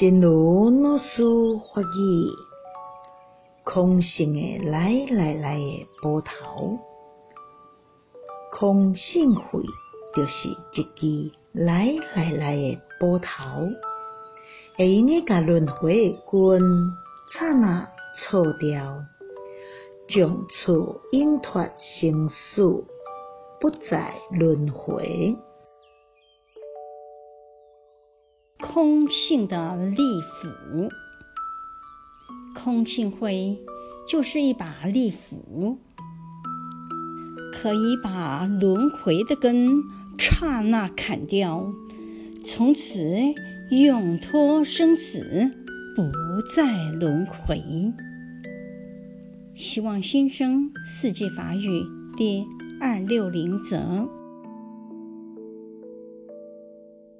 [0.00, 1.22] 真如老师
[1.74, 2.30] 法语，
[3.64, 6.78] 空性的来来来的波涛，
[8.50, 9.62] 空性慧
[10.16, 13.68] 就是一支来来来的波涛，
[14.78, 16.62] 会用个甲轮回的棍，
[17.34, 17.86] 刹那
[18.16, 19.04] 错掉，
[20.08, 20.72] 从此
[21.12, 22.62] 永脱生死，
[23.60, 25.36] 不再轮回。
[28.72, 30.90] 空性的利斧，
[32.54, 33.58] 空性慧
[34.08, 35.78] 就是一把利斧，
[37.52, 39.82] 可以把轮回的根
[40.18, 41.72] 刹那砍掉，
[42.44, 43.00] 从此
[43.72, 45.50] 永脱生死，
[45.96, 46.04] 不
[46.54, 47.64] 再轮回。
[49.56, 52.46] 希望新生四季法语第
[52.80, 54.19] 二六零则。